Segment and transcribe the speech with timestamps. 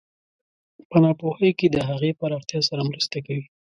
[0.89, 3.45] په ناپوهۍ کې د هغې پراختیا سره مرسته کوي.